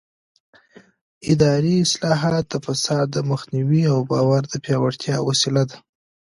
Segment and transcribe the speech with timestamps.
[1.31, 5.77] اداري اصلاحات د فساد د مخنیوي او باور د پیاوړتیا وسیله دي